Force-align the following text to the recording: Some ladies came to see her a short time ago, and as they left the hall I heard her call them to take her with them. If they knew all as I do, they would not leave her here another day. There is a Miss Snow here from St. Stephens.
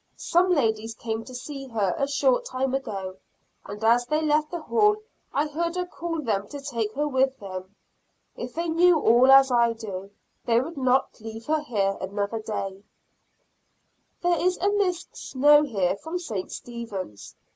Some 0.17 0.49
ladies 0.51 0.95
came 0.95 1.23
to 1.25 1.35
see 1.35 1.67
her 1.67 1.93
a 1.95 2.07
short 2.07 2.43
time 2.45 2.73
ago, 2.73 3.17
and 3.67 3.83
as 3.83 4.07
they 4.07 4.19
left 4.23 4.49
the 4.49 4.63
hall 4.63 4.95
I 5.31 5.45
heard 5.45 5.75
her 5.75 5.85
call 5.85 6.21
them 6.23 6.47
to 6.47 6.59
take 6.59 6.91
her 6.95 7.07
with 7.07 7.37
them. 7.37 7.75
If 8.35 8.55
they 8.55 8.67
knew 8.67 8.99
all 8.99 9.29
as 9.31 9.51
I 9.51 9.73
do, 9.73 10.09
they 10.43 10.59
would 10.59 10.75
not 10.75 11.21
leave 11.21 11.45
her 11.45 11.61
here 11.61 11.97
another 12.01 12.39
day. 12.41 12.81
There 14.23 14.39
is 14.43 14.57
a 14.57 14.71
Miss 14.71 15.05
Snow 15.11 15.61
here 15.61 15.95
from 15.97 16.17
St. 16.17 16.51
Stephens. 16.51 17.35